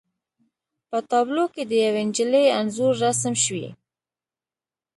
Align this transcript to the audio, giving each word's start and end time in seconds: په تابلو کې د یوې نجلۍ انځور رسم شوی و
په 0.89 0.97
تابلو 1.09 1.45
کې 1.53 1.63
د 1.69 1.71
یوې 1.85 2.03
نجلۍ 2.09 2.45
انځور 2.59 2.93
رسم 3.03 3.33
شوی 3.43 3.65
و 3.73 3.75